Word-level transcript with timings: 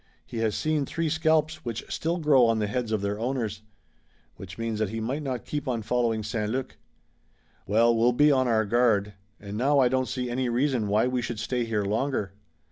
He 0.25 0.37
has 0.39 0.55
seen 0.55 0.87
three 0.87 1.09
scalps 1.09 1.63
which 1.63 1.83
still 1.93 2.17
grow 2.17 2.47
on 2.47 2.57
the 2.57 2.65
heads 2.65 2.91
of 2.91 3.01
their 3.03 3.19
owners." 3.19 3.61
"Which 4.35 4.57
means 4.57 4.79
that 4.79 4.89
he 4.89 4.99
might 4.99 5.21
not 5.21 5.45
keep 5.45 5.67
on 5.67 5.83
following 5.83 6.23
St. 6.23 6.49
Luc. 6.51 6.77
Well, 7.67 7.95
we'll 7.95 8.11
be 8.11 8.31
on 8.31 8.47
our 8.47 8.65
guard 8.65 9.13
and 9.39 9.55
now 9.57 9.77
I 9.77 9.89
don't 9.89 10.07
see 10.07 10.27
any 10.27 10.49
reason 10.49 10.87
why 10.87 11.05
we 11.05 11.21
should 11.21 11.37
stay 11.37 11.65
here 11.65 11.85
longer." 11.85 12.33